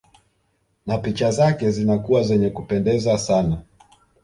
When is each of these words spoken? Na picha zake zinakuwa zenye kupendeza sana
Na 0.85 0.97
picha 0.97 1.31
zake 1.31 1.71
zinakuwa 1.71 2.23
zenye 2.23 2.49
kupendeza 2.49 3.17
sana 3.17 3.61